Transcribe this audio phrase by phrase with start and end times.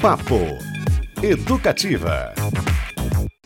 [0.00, 0.58] Papo
[1.22, 2.32] Educativa.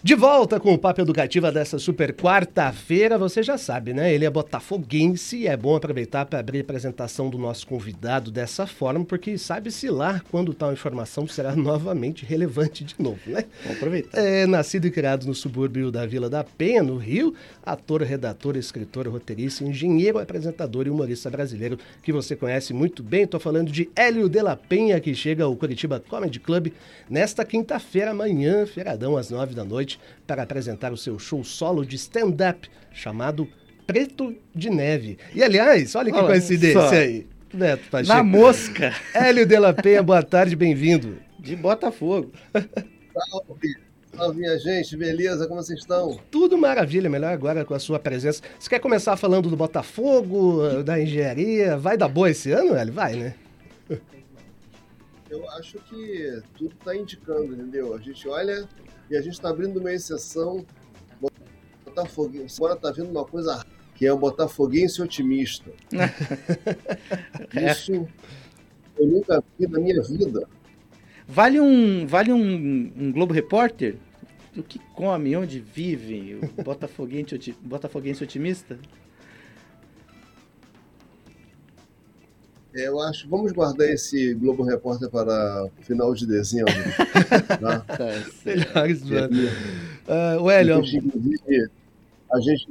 [0.05, 4.13] De volta com o Papo Educativa dessa super quarta-feira, você já sabe, né?
[4.13, 8.67] Ele é botafoguense e é bom aproveitar para abrir a apresentação do nosso convidado dessa
[8.67, 13.45] forma, porque sabe-se lá quando tal informação será novamente relevante de novo, né?
[13.63, 14.19] Vamos aproveitar.
[14.19, 17.33] É, nascido e criado no subúrbio da Vila da Penha, no Rio,
[17.65, 23.23] ator, redator, escritor, roteirista, engenheiro, apresentador e humorista brasileiro que você conhece muito bem.
[23.23, 26.73] Estou falando de Hélio de la Penha, que chega ao Curitiba Comedy Club
[27.09, 29.92] nesta quinta-feira, amanhã, feiradão, às nove da noite
[30.27, 33.49] para apresentar o seu show solo de stand-up chamado
[33.87, 35.19] Preto de Neve.
[35.35, 36.95] E aliás, olha que Olha coincidência só.
[36.95, 37.27] aí.
[37.53, 38.15] Neto Pacheco.
[38.17, 41.19] Na mosca Hélio de la Penha, boa tarde, bem-vindo.
[41.39, 42.33] de Botafogo.
[42.53, 43.77] Salve,
[44.17, 45.47] salve minha gente, beleza?
[45.47, 46.19] Como vocês estão?
[46.31, 48.41] Tudo maravilha, melhor agora com a sua presença.
[48.59, 51.77] Você quer começar falando do Botafogo, da engenharia?
[51.77, 52.93] Vai dar boa esse ano, Hélio?
[52.95, 53.35] Vai, né?
[55.31, 57.95] Eu acho que tudo está indicando, entendeu?
[57.95, 58.69] A gente olha
[59.13, 60.65] e a gente está abrindo uma exceção.
[61.85, 62.57] Botafoguense.
[62.57, 63.63] Agora está vindo uma coisa
[63.95, 65.71] que é o Botafoguense otimista.
[67.55, 67.71] É.
[67.71, 68.09] Isso
[68.99, 70.49] eu nunca vi na minha vida.
[71.29, 73.97] Vale um, vale um, um Globo Repórter?
[74.57, 78.79] O que come, onde vive o Botafoguense, Botafoguense otimista?
[82.75, 83.29] Eu acho.
[83.29, 86.73] Vamos guardar esse Globo Repórter para o final de dezembro.
[87.61, 87.81] tá?
[87.81, 88.09] Tá.
[88.45, 89.39] Melhores do Que ano.
[89.41, 89.49] aí
[90.09, 91.69] Ah, o Hélio, A gente, inclusive,
[92.33, 92.69] a gente,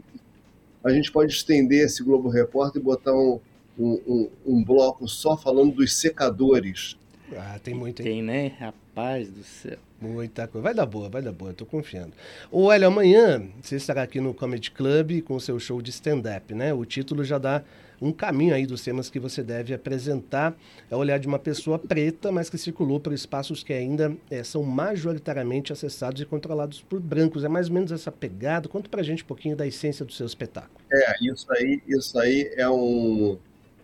[0.83, 3.39] a gente pode estender esse Globo Repórter e botar um,
[3.77, 6.97] um, um, um bloco só falando dos secadores.
[7.37, 8.05] ah, tem muito, hein?
[8.05, 8.47] Tem, né?
[8.59, 9.77] Rapaz do céu.
[10.01, 10.63] Muita coisa.
[10.63, 12.13] Vai dar boa, vai dar boa, eu tô confiando.
[12.51, 16.55] O Hélio, amanhã você estará aqui no Comedy Club com o seu show de stand-up,
[16.55, 16.73] né?
[16.73, 17.63] O título já dá
[18.01, 20.57] um caminho aí dos temas que você deve apresentar.
[20.89, 24.63] É olhar de uma pessoa preta, mas que circulou por espaços que ainda eh, são
[24.63, 27.43] majoritariamente acessados e controlados por brancos.
[27.43, 28.67] É mais ou menos essa pegada.
[28.67, 30.79] Conta pra gente um pouquinho da essência do seu espetáculo.
[30.91, 33.37] É, isso aí, isso aí é um,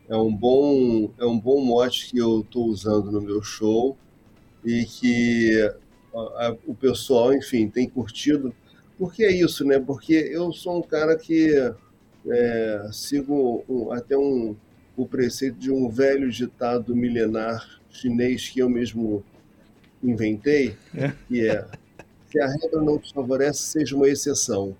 [0.09, 3.95] é um bom é um bom mote que eu estou usando no meu show
[4.65, 5.61] e que
[6.13, 8.53] a- a- o pessoal, enfim, tem curtido.
[8.97, 9.79] Porque é isso, né?
[9.79, 11.53] Porque eu sou um cara que
[12.29, 14.55] é, sigo um- até um,
[14.95, 19.23] o preceito de um velho ditado milenar chinês que eu mesmo
[20.03, 20.75] inventei,
[21.27, 21.65] que é
[22.31, 24.75] se a regra não te favorece, seja uma exceção.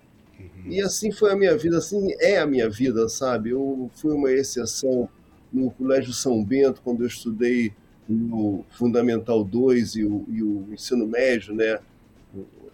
[0.66, 3.50] E assim foi a minha vida, assim é a minha vida, sabe?
[3.50, 5.08] Eu fui uma exceção
[5.52, 7.72] no Colégio São Bento, quando eu estudei
[8.08, 11.78] no Fundamental 2 e o, e o ensino médio, né?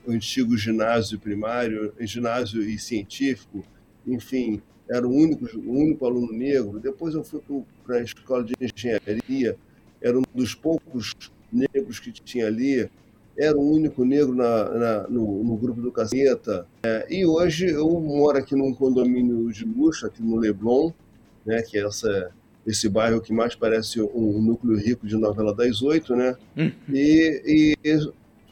[0.07, 3.65] O antigo ginásio primário, ginásio e científico,
[4.07, 6.79] enfim, era o único, o único aluno negro.
[6.79, 7.41] Depois eu fui
[7.87, 9.57] para a escola de engenharia,
[10.01, 11.13] era um dos poucos
[11.53, 12.89] negros que tinha ali,
[13.37, 16.67] era o único negro na, na- no, no grupo do Caceta.
[16.85, 20.93] É, e hoje eu moro aqui num condomínio de luxo, aqui no Leblon,
[21.45, 22.31] né, que é essa,
[22.67, 26.37] esse bairro que mais parece um núcleo rico de novela das oito, né?
[26.57, 26.71] Hum.
[26.89, 27.99] E, e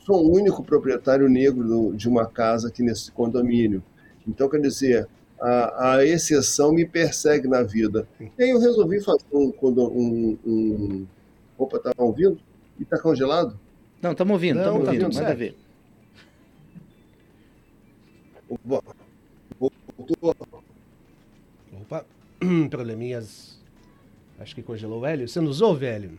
[0.05, 3.83] sou o único proprietário negro de uma casa aqui nesse condomínio.
[4.27, 5.07] Então, quer dizer,
[5.43, 8.07] a, a exceção me persegue na vida.
[8.39, 9.51] E aí eu resolvi fazer um...
[9.51, 11.07] condo- um, um...
[11.59, 12.39] Opa, tá ouvindo?
[12.79, 13.59] E tá congelado?
[14.01, 15.05] Não, estamos ouvindo, Não, estamos tá ouvindo.
[15.11, 15.57] tudo Manda ver.
[19.99, 20.37] Voltou?
[21.81, 22.05] Opa,
[22.71, 23.61] probleminhas.
[24.39, 25.29] Acho que congelou o Hélio.
[25.29, 26.19] Você nos ouve, Hélio?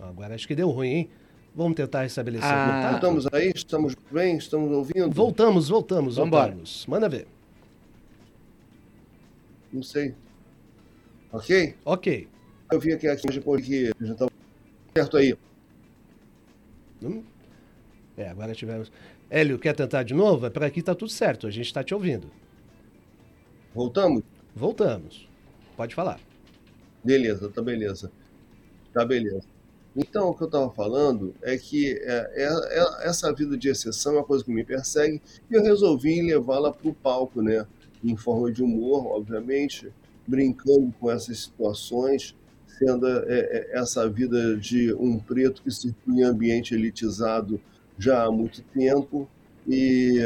[0.00, 1.10] Agora acho que deu ruim, hein?
[1.54, 2.92] Vamos tentar restabelecer Ah.
[2.94, 3.52] Estamos aí?
[3.54, 4.36] Estamos bem?
[4.36, 5.10] Estamos ouvindo?
[5.10, 6.46] Voltamos, voltamos, Vambora.
[6.46, 6.84] voltamos.
[6.86, 7.28] Manda ver.
[9.72, 10.14] Não sei.
[11.32, 11.74] Ok?
[11.84, 12.28] Ok.
[12.72, 14.26] Eu vim aqui, aqui depois que já está
[14.96, 15.36] certo aí.
[17.02, 17.22] Hum?
[18.16, 18.90] É, agora tivemos.
[19.30, 20.46] Hélio, quer tentar de novo?
[20.46, 22.30] É Por aqui tá tudo certo, a gente está te ouvindo.
[23.74, 24.22] Voltamos?
[24.54, 25.28] Voltamos.
[25.76, 26.20] Pode falar.
[27.02, 28.10] Beleza, tá beleza.
[28.92, 29.53] Tá beleza.
[29.96, 34.14] Então, o que eu estava falando é que é, é- é- essa vida de exceção
[34.14, 37.64] é uma coisa que me persegue e eu resolvi levá-la para o palco, né?
[38.02, 39.88] Em forma de humor, obviamente,
[40.26, 42.34] brincando com essas situações,
[42.66, 47.60] sendo é, é, essa vida de um preto que circula em ambiente elitizado
[47.96, 49.28] já há muito tempo
[49.66, 50.18] e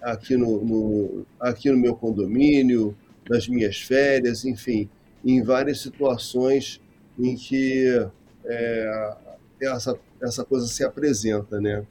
[0.00, 2.96] aqui no, no- aqui no meu condomínio,
[3.28, 4.88] nas minhas férias, enfim,
[5.24, 6.80] em várias situações
[7.18, 8.06] em que
[8.48, 9.16] é,
[9.60, 11.84] essa, essa coisa se apresenta, né?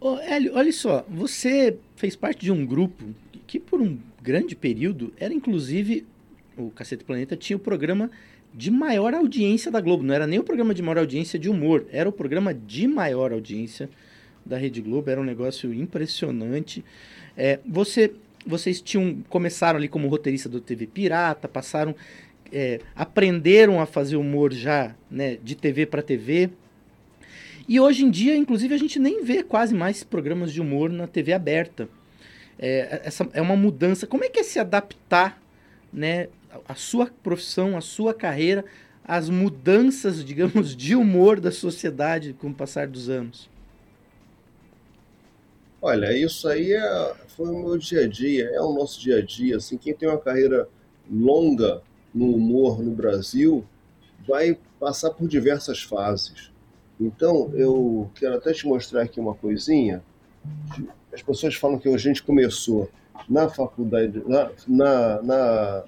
[0.00, 3.04] Ô, Hélio, olha só, você fez parte de um grupo
[3.46, 6.06] que por um grande período era inclusive
[6.56, 8.10] o Cacete Planeta tinha o programa
[8.52, 10.02] de maior audiência da Globo.
[10.02, 13.32] Não era nem o programa de maior audiência de humor, era o programa de maior
[13.32, 13.88] audiência
[14.44, 15.10] da Rede Globo.
[15.10, 16.84] Era um negócio impressionante.
[17.36, 18.12] É, você,
[18.46, 21.94] vocês tinham começaram ali como roteirista do TV Pirata, passaram,
[22.52, 26.50] é, aprenderam a fazer humor já, né, de TV para TV.
[27.68, 31.06] E hoje em dia, inclusive, a gente nem vê quase mais programas de humor na
[31.06, 31.88] TV aberta.
[32.58, 34.06] É, essa é uma mudança.
[34.06, 35.40] Como é que é se adaptar,
[35.92, 36.28] né,
[36.68, 38.64] a sua profissão, a sua carreira,
[39.04, 43.48] as mudanças, digamos, de humor da sociedade com o passar dos anos?
[45.82, 49.22] Olha, isso aí é, foi o meu dia a dia, é o nosso dia a
[49.22, 49.56] dia.
[49.56, 50.68] Assim, quem tem uma carreira
[51.10, 51.82] longa
[52.14, 53.64] no humor no Brasil
[54.26, 56.50] vai passar por diversas fases.
[57.00, 60.02] Então, eu quero até te mostrar aqui uma coisinha.
[61.12, 62.90] As pessoas falam que a gente começou
[63.28, 65.84] na faculdade, na, na, na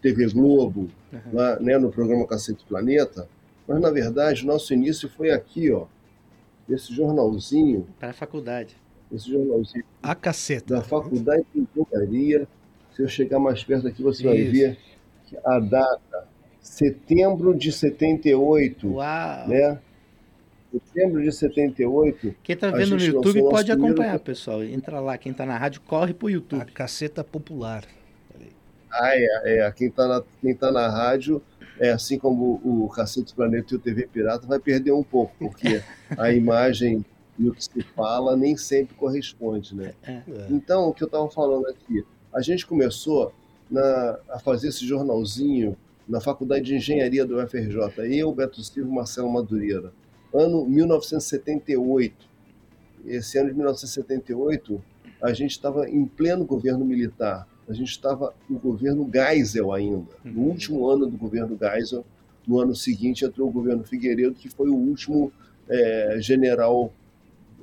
[0.00, 1.20] TV Globo, uhum.
[1.32, 3.28] lá, né, no programa Cacete Planeta,
[3.66, 5.86] mas na verdade nosso início foi aqui, ó,
[6.68, 7.86] esse jornalzinho.
[7.98, 8.76] Para a faculdade.
[9.12, 9.84] Esse jornalzinho.
[10.02, 10.76] A caceta.
[10.76, 12.46] Da faculdade de engenharia.
[12.94, 14.28] Se eu chegar mais perto aqui, você Isso.
[14.28, 14.78] vai ver
[15.44, 16.28] a data,
[16.60, 18.88] setembro de 78.
[18.88, 19.48] Uau!
[19.48, 19.78] Né?
[20.72, 22.34] Setembro de 78.
[22.42, 24.20] Quem está vendo no YouTube pode acompanhar, primeiro...
[24.20, 24.62] pessoal.
[24.62, 26.62] Entra lá, quem está na rádio, corre para o YouTube.
[26.62, 27.84] A caceta popular.
[28.92, 29.72] Ah, é, é.
[29.72, 31.42] Quem está na, quem tá na rádio,
[31.78, 35.82] é assim como o Cacete Planeta e o TV Pirata, vai perder um pouco, porque
[36.16, 37.04] a imagem
[37.38, 39.94] e o que se fala nem sempre corresponde, né?
[40.02, 40.12] É.
[40.12, 40.22] é.
[40.50, 43.32] Então, o que eu estava falando aqui, a gente começou
[43.70, 45.76] na, a fazer esse jornalzinho
[46.08, 47.78] na Faculdade de Engenharia do UFRJ,
[48.10, 49.92] eu, Beto Silva e Marcelo Madureira,
[50.34, 52.28] ano 1978.
[53.06, 54.82] Esse ano de 1978,
[55.22, 60.40] a gente estava em pleno governo militar a gente estava no governo Geisel ainda, no
[60.40, 60.48] uhum.
[60.48, 62.04] último ano do governo Geisel.
[62.44, 65.32] No ano seguinte entrou o governo Figueiredo, que foi o último
[65.68, 66.92] é, general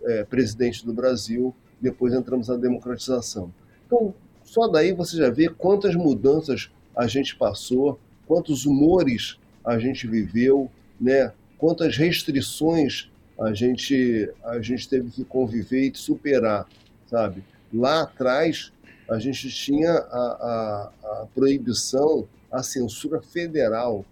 [0.06, 1.54] é, presidente do Brasil.
[1.82, 3.54] Depois entramos na democratização.
[3.86, 4.14] Então,
[4.48, 10.72] só daí você já vê quantas mudanças a gente passou, quantos humores a gente viveu,
[11.00, 11.34] né?
[11.58, 16.66] quantas restrições a gente, a gente teve que conviver e superar,
[17.10, 17.44] sabe?
[17.74, 18.72] Lá atrás,
[19.10, 24.06] a gente tinha a, a, a proibição, a censura federal.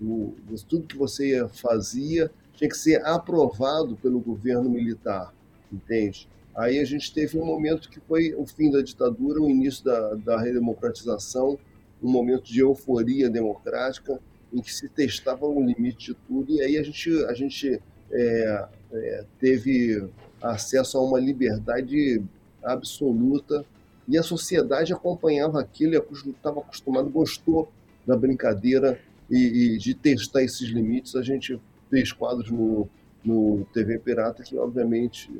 [0.00, 0.34] O,
[0.68, 5.34] tudo que você fazia tinha que ser aprovado pelo governo militar,
[5.70, 6.28] entende?
[6.54, 10.14] Aí a gente teve um momento que foi o fim da ditadura, o início da,
[10.14, 11.58] da redemocratização,
[12.02, 14.20] um momento de euforia democrática,
[14.52, 17.80] em que se testava o limite de tudo, e aí a gente, a gente
[18.10, 20.08] é, é, teve
[20.42, 22.22] acesso a uma liberdade
[22.62, 23.64] absoluta
[24.08, 25.94] e a sociedade acompanhava aquilo,
[26.26, 27.70] estava acostumado, gostou
[28.06, 29.00] da brincadeira
[29.30, 31.14] e, e, de testar esses limites.
[31.14, 32.88] A gente fez quadros no,
[33.24, 35.30] no TV Pirata que, obviamente,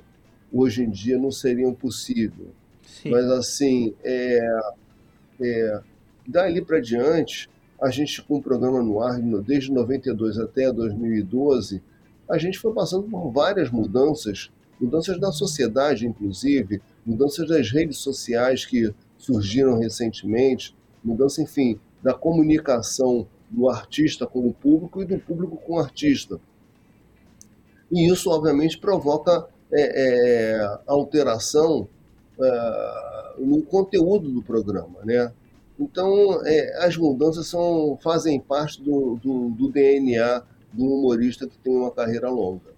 [0.53, 2.49] hoje em dia não seriam possíveis.
[3.05, 4.61] Mas, assim, é,
[5.41, 5.81] é,
[6.27, 7.49] dali para diante,
[7.81, 11.83] a gente, com o programa no ar, desde 92 até 2012,
[12.29, 14.51] a gente foi passando por várias mudanças,
[14.81, 23.27] mudanças da sociedade, inclusive, mudanças das redes sociais que surgiram recentemente, mudança, enfim, da comunicação
[23.51, 26.41] do artista com o público e do público com o artista.
[27.91, 31.89] E isso, obviamente, provoca é, é, alteração
[32.41, 35.33] é, no conteúdo do programa, né?
[35.79, 41.75] Então, é, as mudanças são, fazem parte do, do, do DNA do humorista que tem
[41.75, 42.71] uma carreira longa.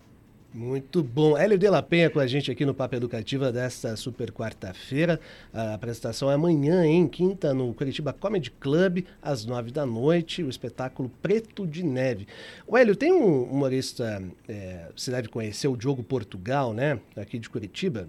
[0.55, 1.37] Muito bom.
[1.37, 5.19] Hélio de La Penha com a gente aqui no Papo Educativa desta super quarta-feira.
[5.51, 10.51] A apresentação é amanhã, em quinta, no Curitiba Comedy Club, às nove da noite, o
[10.51, 12.27] espetáculo Preto de Neve.
[12.67, 17.01] O Hélio, tem um humorista, é, você deve conhecer, o Diogo Portugal, né?
[17.17, 18.07] Aqui de Curitiba.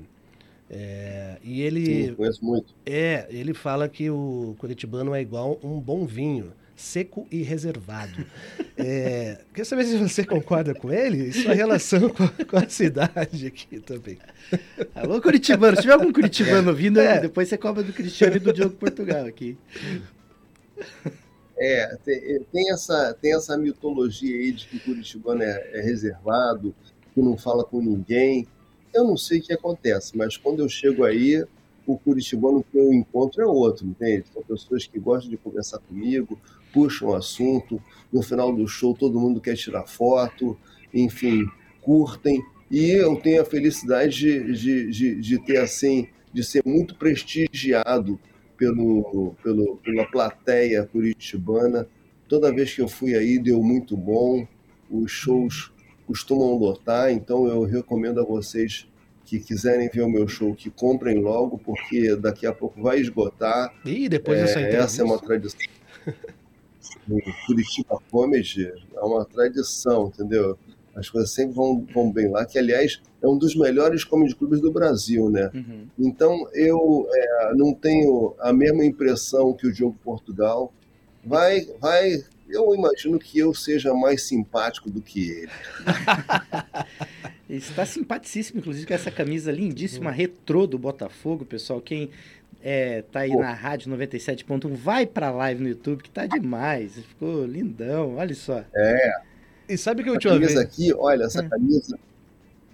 [0.70, 1.86] É, e ele.
[1.86, 2.76] Sim, conheço muito.
[2.86, 8.26] É, ele fala que o curitibano é igual um bom vinho seco e reservado.
[8.78, 13.48] É, queria saber se você concorda com ele e sua relação com, com a cidade
[13.48, 14.18] aqui também.
[14.96, 15.76] Alô, Curitibano.
[15.76, 17.20] Se tiver algum Curitibano ouvindo, é.
[17.20, 19.58] depois você cobra do Cristiano e do Diogo Portugal aqui.
[21.58, 26.76] É, tem, tem, essa, tem essa mitologia aí de que o Curitibano é, é reservado,
[27.14, 28.48] que não fala com ninguém.
[28.94, 31.46] Eu não sei o que acontece, mas quando eu chego aí,
[31.86, 34.26] o curitibano que eu encontro é outro, entende?
[34.34, 36.40] São pessoas que gostam de conversar comigo,
[36.72, 40.58] puxam o assunto, no final do show todo mundo quer tirar foto,
[40.94, 41.46] enfim,
[41.82, 42.42] curtem.
[42.72, 48.20] E eu tenho a felicidade de, de, de, de ter assim, de ser muito prestigiado
[48.58, 51.88] pelo, pelo, pela plateia curitibana.
[52.28, 54.48] toda vez que eu fui aí deu muito bom.
[54.90, 55.72] Os shows
[56.06, 58.88] costumam lotar, então eu recomendo a vocês
[59.40, 63.74] que quiserem ver o meu show que comprem logo, porque daqui a pouco vai esgotar.
[63.84, 65.60] E depois É, essa é uma tradição.
[67.10, 70.58] O Curitiba Comedy é uma tradição, entendeu?
[70.96, 74.62] As coisas sempre vão, vão bem lá, que aliás é um dos melhores comedy clubes
[74.62, 75.50] do Brasil, né?
[75.54, 75.88] Uhum.
[75.98, 80.72] Então eu é, não tenho a mesma impressão que o Diogo Portugal.
[81.26, 82.24] Vai, vai.
[82.54, 85.52] Eu imagino que eu seja mais simpático do que ele.
[87.50, 91.82] Está simpaticíssimo, inclusive, com essa camisa lindíssima, retrô do Botafogo, pessoal.
[91.82, 92.10] Quem
[92.62, 93.40] é, tá aí Pô.
[93.42, 96.96] na rádio 97.1, vai pra live no YouTube, que tá demais.
[96.96, 98.64] Ficou lindão, olha só.
[99.68, 100.66] E sabe que a A última camisa vez.
[100.66, 101.50] aqui, olha, essa Hum.
[101.50, 102.00] camisa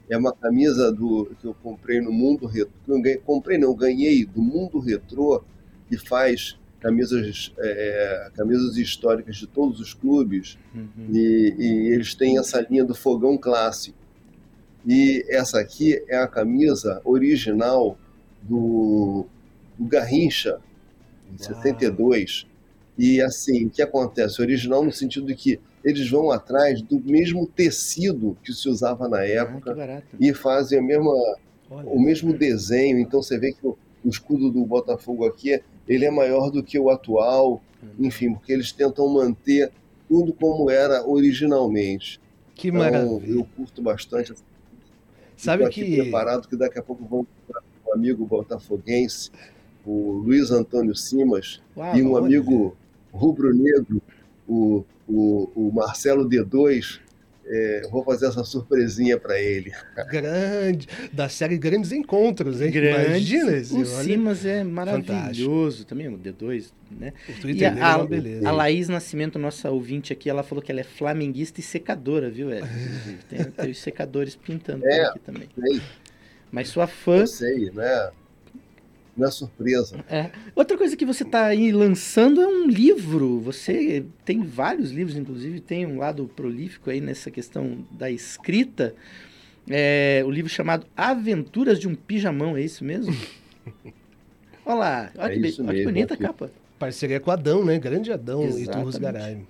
[0.09, 3.01] é uma camisa do que eu comprei no Mundo Retrô.
[3.05, 5.43] eu comprei não, eu ganhei do Mundo Retrô,
[5.87, 10.57] que faz camisas, é, camisas históricas de todos os clubes.
[10.73, 11.07] Uhum.
[11.13, 13.97] E, e eles têm essa linha do fogão clássico.
[14.87, 17.97] E essa aqui é a camisa original
[18.41, 19.25] do,
[19.77, 20.59] do Garrincha,
[21.27, 21.61] em Uau.
[21.61, 22.47] 72.
[22.97, 24.41] E assim, o que acontece?
[24.41, 29.19] Original no sentido de que eles vão atrás do mesmo tecido que se usava na
[29.19, 30.07] Ah, época barato.
[30.19, 31.13] e fazem a mesma,
[31.69, 32.99] Olha, o mesmo desenho.
[32.99, 36.77] Então você vê que o, o escudo do Botafogo aqui ele é maior do que
[36.77, 37.61] o atual,
[37.97, 39.71] enfim, porque eles tentam manter
[40.07, 42.21] tudo como era originalmente.
[42.53, 43.39] que Então, maravilha.
[43.39, 44.33] eu curto bastante.
[45.35, 46.01] Sabe Estou que.
[46.01, 49.31] preparado que daqui a pouco vamos para um amigo botafoguense,
[49.85, 52.77] o Luiz Antônio Simas, Uau, e um amigo
[53.11, 54.01] rubro-negro,
[54.47, 56.99] o, o, o Marcelo D2.
[57.51, 59.71] É, vou fazer essa surpresinha para ele.
[60.11, 60.87] Grande.
[61.11, 62.69] Da série Grandes Encontros, hein?
[62.71, 63.07] grande.
[63.07, 63.73] Imagina esse.
[63.73, 67.11] O olha, Simas é maravilhoso também, o D2, né?
[67.43, 68.47] o E é a, uma beleza.
[68.47, 72.51] a Laís Nascimento, nossa ouvinte aqui, ela falou que ela é flamenguista e secadora, viu,
[72.51, 72.63] Ed?
[72.67, 75.05] Inclusive, Tem, tem os secadores pintando É.
[75.05, 75.49] aqui também.
[75.59, 75.81] Sei,
[76.51, 78.11] Mas sua fã eu sei, né?
[79.15, 80.03] Não é surpresa.
[80.09, 80.29] É.
[80.55, 83.39] Outra coisa que você está aí lançando é um livro.
[83.41, 88.95] Você tem vários livros, inclusive tem um lado prolífico aí nessa questão da escrita.
[89.69, 93.15] É, o livro chamado Aventuras de um Pijamão, é isso mesmo?
[94.65, 96.51] Olha lá, olha, É que, olha que mesmo, bonita a capa.
[96.77, 97.79] Parceria com Adão, né?
[97.79, 98.67] Grande Adão e.
[98.67, 99.41] Turros Garay.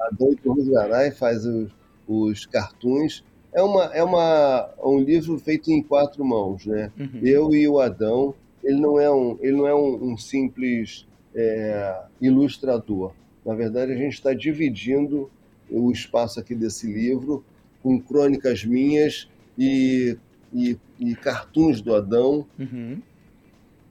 [0.00, 1.70] A Doito Garay faz os,
[2.08, 3.24] os cartoons.
[3.52, 6.90] É, uma, é uma, um livro feito em quatro mãos, né?
[6.98, 7.20] Uhum.
[7.22, 12.02] Eu e o Adão, ele não é um, ele não é um, um simples é,
[12.20, 13.12] ilustrador.
[13.44, 15.30] Na verdade, a gente está dividindo
[15.70, 17.44] o espaço aqui desse livro
[17.82, 20.16] com crônicas minhas e,
[20.52, 22.46] e, e cartoons do Adão.
[22.58, 23.00] Uhum.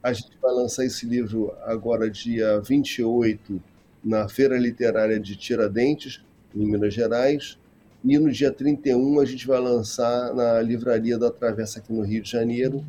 [0.02, 3.60] A gente vai lançar esse livro agora, dia 28,
[4.04, 6.22] na Feira Literária de Tiradentes,
[6.54, 7.58] em Minas Gerais.
[8.04, 12.22] E no dia 31 a gente vai lançar na Livraria da Travessa, aqui no Rio
[12.22, 12.84] de Janeiro.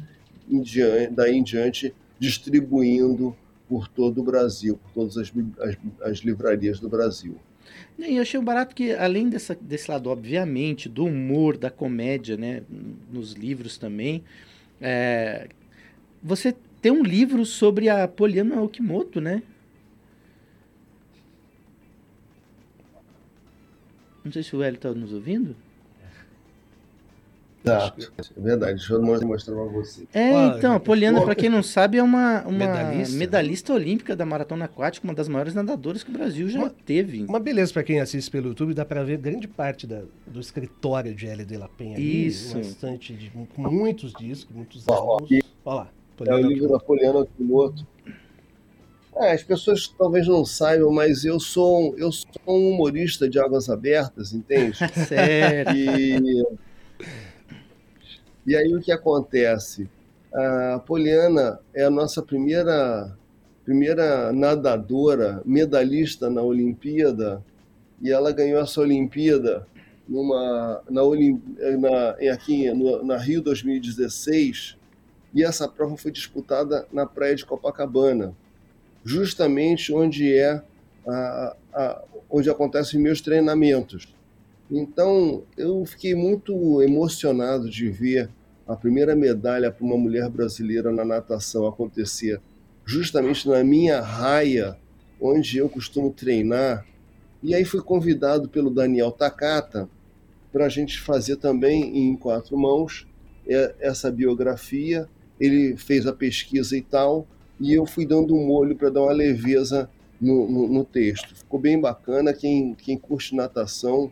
[0.50, 3.36] Em diante, daí em diante, distribuindo
[3.68, 7.38] por todo o Brasil, por todas as, as, as livrarias do Brasil.
[7.98, 12.64] E eu achei barato que, além dessa, desse lado, obviamente, do humor, da comédia, né,
[13.12, 14.24] nos livros também,
[14.82, 15.50] é,
[16.24, 19.44] você tem um livro sobre a Poliana Okimoto, né?
[24.24, 25.56] Não sei se o Hélio está nos ouvindo.
[27.64, 28.12] Exato.
[28.18, 28.74] É verdade.
[28.78, 30.08] Deixa eu mostrar para você.
[30.14, 33.16] É, Olha, então, a Poliana, para quem não sabe, é uma, uma medalhista.
[33.18, 33.74] Medalhista.
[33.74, 37.24] olímpica da maratona aquática, uma das maiores nadadoras que o Brasil já Uma- teve.
[37.24, 41.14] Uma beleza para quem assiste pelo YouTube, dá para ver grande parte da- do escritório
[41.14, 41.44] de L.
[41.46, 42.28] de la Penha ali.
[42.28, 42.58] Isso.
[42.58, 45.30] Bastante de, muitos discos, muitos álbuns.
[45.66, 45.88] Olha lá.
[45.88, 47.86] É o Poliana livro da Poliana Okimoto.
[49.16, 53.38] É, as pessoas talvez não saibam, mas eu sou, um- eu sou um humorista de
[53.40, 54.78] águas abertas, entende?
[55.08, 55.76] Sério.
[55.76, 56.46] E,
[58.46, 59.90] e aí o que acontece?
[60.34, 63.16] A Poliana é a nossa primeira,
[63.66, 67.44] primeira nadadora medalhista na Olimpíada
[68.02, 69.68] e ela ganhou essa Olimpíada
[70.08, 74.76] numa, na, na, em- aqui no, na Rio 2016
[75.34, 78.34] e essa prova foi disputada na praia de Copacabana,
[79.04, 80.62] justamente onde é
[81.08, 84.14] a, a, onde acontecem meus treinamentos.
[84.72, 88.30] Então, eu fiquei muito emocionado de ver
[88.68, 92.40] a primeira medalha para uma mulher brasileira na natação acontecer
[92.86, 94.78] justamente na minha raia,
[95.22, 96.86] onde eu costumo treinar.
[97.42, 99.88] E aí fui convidado pelo Daniel Takata
[100.52, 103.08] para a gente fazer também em quatro mãos
[103.48, 105.08] é, essa biografia.
[105.40, 107.28] Ele fez a pesquisa e tal,
[107.60, 111.36] e eu fui dando um molho para dar uma leveza no, no, no, texto.
[111.36, 112.34] Ficou bem bacana.
[112.34, 114.12] Quem, quem curte natação,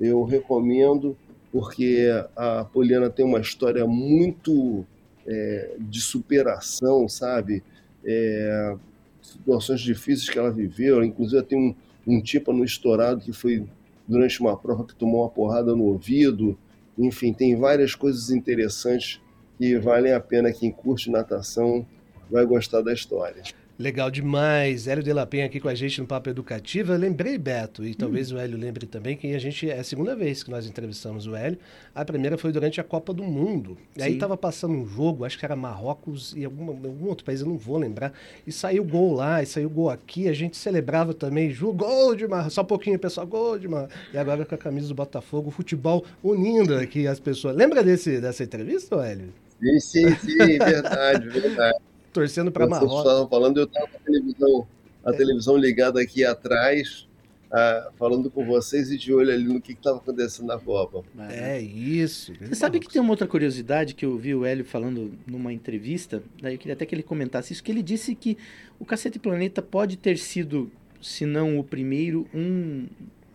[0.00, 1.16] eu recomendo,
[1.52, 4.84] porque a Poliana tem uma história muito
[5.26, 7.62] é, de superação, sabe?
[8.04, 8.76] É,
[9.22, 11.02] situações difíceis que ela viveu.
[11.02, 11.74] Inclusive, tem um,
[12.06, 13.64] um tipo no estourado que foi
[14.06, 16.58] durante uma prova que tomou uma porrada no ouvido.
[16.98, 19.20] Enfim, tem várias coisas interessantes
[19.58, 21.86] que valem a pena quem curte natação
[22.30, 23.42] vai gostar da história.
[23.76, 24.86] Legal demais.
[24.86, 26.92] Hélio de la Penha aqui com a gente no Papo Educativo.
[26.92, 28.36] Eu lembrei, Beto, e talvez hum.
[28.36, 31.34] o Hélio lembre também, que a gente é a segunda vez que nós entrevistamos o
[31.34, 31.58] Hélio.
[31.92, 33.76] A primeira foi durante a Copa do Mundo.
[33.96, 37.40] E aí estava passando um jogo, acho que era Marrocos e algum, algum outro país,
[37.40, 38.12] eu não vou lembrar.
[38.46, 40.28] E saiu gol lá, e saiu gol aqui.
[40.28, 42.54] A gente celebrava também, Ju, gol de Marrocos.
[42.54, 43.96] Só um pouquinho, pessoal, gol de Marrocos.
[44.12, 47.56] E agora com a camisa do Botafogo, futebol unindo aqui as pessoas.
[47.56, 49.34] Lembra desse, dessa entrevista, Hélio?
[49.60, 51.78] Sim, sim, sim, verdade, verdade
[52.14, 52.94] torcendo para Marrocos.
[52.94, 54.66] Vocês estavam falando, eu estava com a televisão,
[55.04, 55.16] a é.
[55.16, 57.06] televisão ligada aqui atrás,
[57.52, 61.02] ah, falando com vocês e de olho ali no que estava acontecendo na Copa.
[61.28, 62.32] É isso.
[62.40, 66.22] Você sabe que tem uma outra curiosidade que eu vi o Hélio falando numa entrevista,
[66.40, 68.38] daí eu queria até que ele comentasse isso, que ele disse que
[68.78, 70.70] o Cacete Planeta pode ter sido,
[71.02, 72.86] se não o primeiro, um,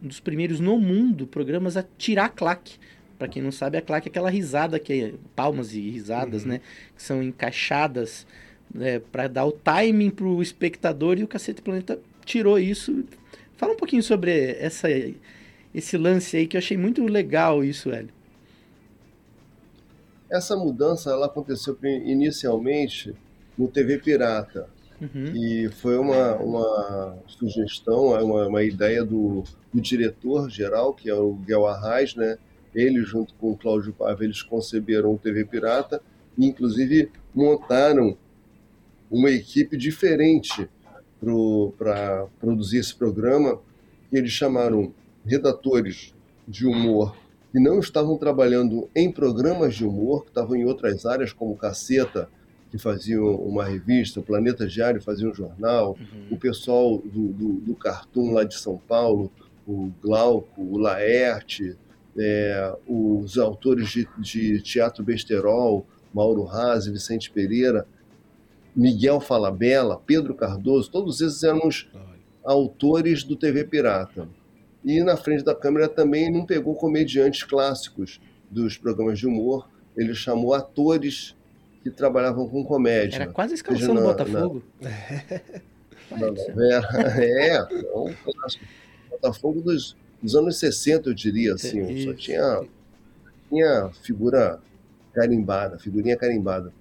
[0.02, 2.78] um dos primeiros no mundo programas a tirar claque.
[3.18, 6.52] Para quem não sabe, a claque é aquela risada que é palmas e risadas, uhum.
[6.52, 6.62] né,
[6.96, 8.26] que são encaixadas
[8.80, 13.04] é, para dar o timing para o espectador e o Cacete Planeta tirou isso.
[13.58, 14.88] Fala um pouquinho sobre essa,
[15.74, 18.14] esse lance aí que eu achei muito legal isso, Hélio.
[20.30, 23.16] Essa mudança ela aconteceu inicialmente
[23.58, 24.70] no TV Pirata.
[25.02, 25.34] Uhum.
[25.34, 31.34] E foi uma, uma sugestão, é uma, uma ideia do, do diretor-geral, que é o
[31.34, 32.38] Guel Arraes, né?
[32.76, 36.02] Ele, junto com o Cláudio Paiva, eles conceberam o TV Pirata
[36.38, 38.18] e, inclusive, montaram
[39.10, 40.70] uma equipe diferente
[41.78, 43.60] para produzir esse programa,
[44.10, 44.94] que eles chamaram
[45.26, 46.14] redatores
[46.48, 47.16] de humor
[47.52, 52.30] que não estavam trabalhando em programas de humor, que estavam em outras áreas, como Caceta,
[52.70, 56.28] que fazia uma revista, o Planeta Diário fazia um jornal, uhum.
[56.36, 59.32] o pessoal do, do, do Cartoon lá de São Paulo,
[59.68, 61.76] o Glauco, o Laerte,
[62.18, 67.88] é, os autores de, de teatro besterol, Mauro Haas, Vicente Pereira,
[68.76, 71.90] Miguel Falabella, Pedro Cardoso, todos esses eram os
[72.44, 74.28] autores do TV Pirata.
[74.84, 80.16] E na frente da câmera também não pegou comediantes clássicos dos programas de humor, ele
[80.16, 81.36] chamou atores
[81.84, 83.18] que trabalhavam com comédia.
[83.18, 84.64] Era quase a escalação do Botafogo.
[86.12, 86.88] Na, na novela,
[87.22, 87.64] é,
[87.96, 88.66] um clássico.
[89.10, 92.62] Botafogo dos, dos, anos 60, eu diria, assim, é só tinha,
[93.50, 94.60] tinha figura
[95.14, 96.72] carimbada, figurinha carimbada.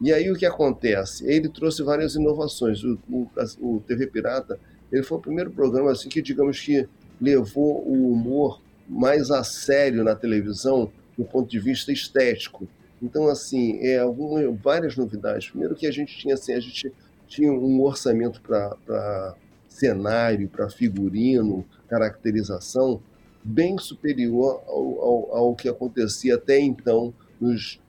[0.00, 1.26] E aí o que acontece?
[1.26, 2.82] Ele trouxe várias inovações.
[2.84, 3.28] O, o,
[3.60, 4.58] o, TV Pirata
[4.92, 6.88] ele foi o primeiro programa assim que, digamos que,
[7.20, 12.68] levou o humor mais a sério na televisão do ponto de vista estético.
[13.02, 15.50] Então, assim, é algumas, várias novidades.
[15.50, 16.92] Primeiro que a gente tinha assim, a gente
[17.26, 19.34] tinha um orçamento para
[19.68, 23.00] cenário, para figurino, caracterização,
[23.42, 27.80] bem superior ao, ao, ao que acontecia até então nos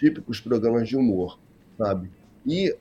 [0.00, 1.38] típicos programas de humor,
[1.76, 2.10] sabe?
[2.46, 2.74] E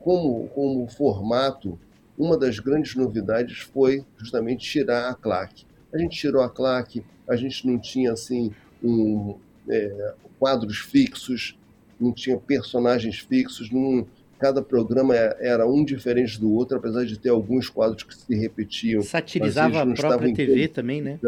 [0.00, 1.78] como, como formato,
[2.18, 5.64] uma das grandes novidades foi justamente tirar a claque.
[5.94, 9.36] A gente tirou a claque, a gente não tinha assim um,
[9.68, 11.56] é, quadros fixos,
[12.00, 14.04] não tinha personagens fixos, não,
[14.36, 19.00] cada programa era um diferente do outro, apesar de ter alguns quadros que se repetiam.
[19.02, 21.20] Satirizava a própria TV também, né?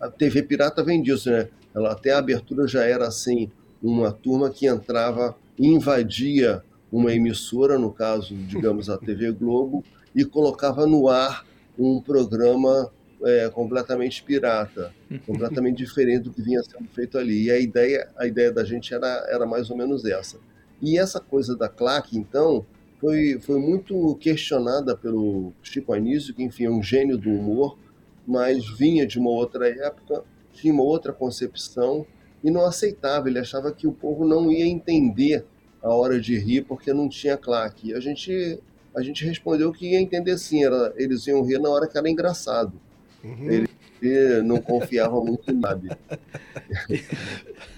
[0.00, 1.48] A TV Pirata vem disso, né?
[1.74, 3.50] Ela, até a abertura já era assim,
[3.82, 9.84] uma turma que entrava, invadia uma emissora, no caso, digamos, a TV Globo,
[10.14, 11.44] e colocava no ar
[11.76, 12.90] um programa
[13.24, 14.94] é, completamente pirata,
[15.26, 17.44] completamente diferente do que vinha sendo feito ali.
[17.44, 20.38] E a ideia, a ideia da gente era, era mais ou menos essa.
[20.80, 22.64] E essa coisa da claque, então,
[23.00, 27.76] foi, foi muito questionada pelo Chico Anísio, que, enfim, é um gênio do humor,
[28.26, 30.22] mas vinha de uma outra época
[30.54, 32.06] tinha uma outra concepção
[32.42, 33.28] e não aceitava.
[33.28, 35.44] Ele achava que o povo não ia entender
[35.82, 37.92] a hora de rir porque não tinha claque.
[37.94, 38.58] A gente,
[38.96, 42.08] a gente respondeu que ia entender sim, era, eles iam rir na hora que era
[42.08, 42.72] engraçado.
[43.22, 43.50] Uhum.
[43.50, 43.68] Ele,
[44.00, 45.98] ele, não confiava muito em nada.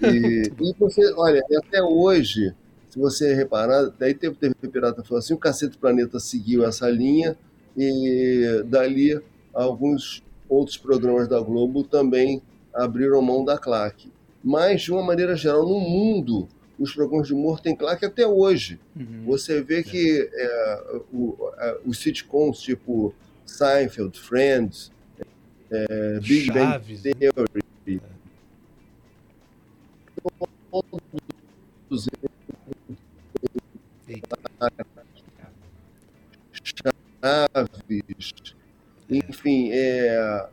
[0.01, 2.53] e, e você, olha, até hoje,
[2.89, 7.37] se você reparar, daí teve TV Pirata falou assim, o Cacete Planeta seguiu essa linha
[7.77, 9.21] e dali
[9.53, 12.41] alguns outros programas da Globo também
[12.77, 14.11] abriram mão da claque.
[14.43, 16.47] Mas, de uma maneira geral, no mundo,
[16.79, 18.79] os programas de humor têm claque até hoje.
[18.95, 19.23] Uhum.
[19.25, 23.13] Você vê que é, o, a, os sitcoms tipo
[23.45, 24.91] Seinfeld, Friends,
[25.71, 27.31] é, Big Chaves, Bang né?
[27.31, 28.01] Theory,
[30.69, 32.07] todos
[34.07, 34.37] Eita.
[36.63, 38.55] Chaves,
[39.09, 40.47] enfim, é,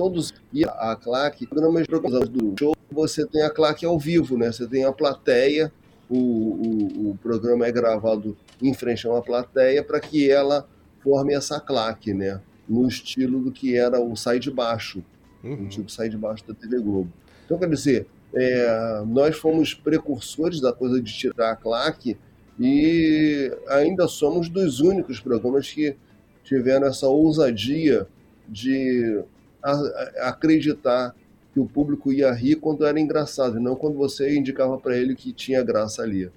[0.00, 4.50] todos e a claque, programas programas do show, você tem a claque ao vivo, né?
[4.50, 5.70] Você tem a plateia,
[6.08, 10.66] o, o, o programa é gravado em frente a uma plateia para que ela
[11.02, 12.40] forme essa claque, né?
[12.66, 15.04] No estilo do que era o Sai de Baixo,
[15.44, 15.68] o Uhum.
[15.68, 17.12] tipo Sai de Baixo da TV Globo.
[17.44, 22.16] Então, quer dizer, é, nós fomos precursores da coisa de tirar a claque
[22.58, 25.94] e ainda somos dos únicos programas que
[26.42, 28.06] tiveram essa ousadia
[28.48, 29.22] de
[29.62, 31.14] a- a- acreditar
[31.52, 35.14] que o público ia rir quando era engraçado, e não quando você indicava para ele
[35.14, 36.30] que tinha graça ali.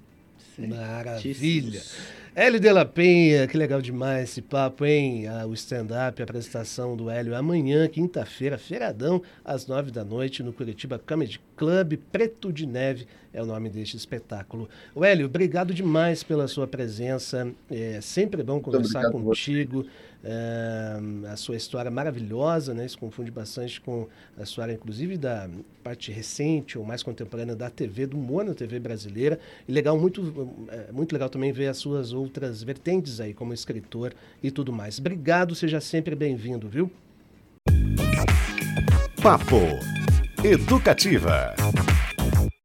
[0.58, 1.82] Maravilha.
[2.36, 5.28] Hélio de la Penha, que legal demais esse papo, hein?
[5.28, 10.52] Ah, o stand-up, a apresentação do Hélio amanhã, quinta-feira, feiradão, às nove da noite, no
[10.52, 11.94] Curitiba Comedy Club.
[12.10, 14.68] Preto de Neve é o nome deste espetáculo.
[14.94, 17.52] O Hélio, obrigado demais pela sua presença.
[17.68, 19.84] É sempre bom conversar contigo.
[20.26, 22.88] É, a sua história maravilhosa, né?
[22.88, 25.50] Se confunde bastante com a história, inclusive, da
[25.82, 29.38] parte recente ou mais contemporânea da TV, do humor na TV brasileira.
[29.68, 34.14] E legal, muito, é, muito legal também ver as suas outras vertentes aí, como escritor
[34.42, 34.98] e tudo mais.
[34.98, 36.90] Obrigado, seja sempre bem-vindo, viu?
[39.20, 39.58] Papo
[40.42, 41.54] Educativa.